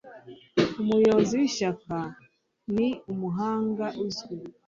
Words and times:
Umuyobozi 0.81 1.33
w'ishyaka 1.39 1.97
ni 2.75 2.87
umuhanga 3.13 3.85
uzwi. 4.05 4.35